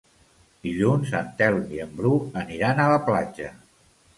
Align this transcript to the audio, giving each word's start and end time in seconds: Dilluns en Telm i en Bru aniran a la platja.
Dilluns 0.67 1.11
en 1.19 1.29
Telm 1.41 1.69
i 1.75 1.83
en 1.85 1.93
Bru 1.99 2.15
aniran 2.45 2.85
a 2.85 2.89
la 2.95 2.99
platja. 3.11 3.53